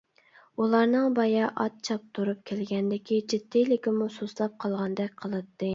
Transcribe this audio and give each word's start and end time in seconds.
ئۇلارنىڭ 0.63 1.09
بايا 1.19 1.51
ئات 1.65 1.77
چاپتۇرۇپ 1.89 2.41
كەلگەندىكى 2.53 3.23
جىددىيلىكىمۇ 3.35 4.13
سۇسلاپ 4.19 4.59
قالغاندەك 4.67 5.19
قىلاتتى. 5.25 5.69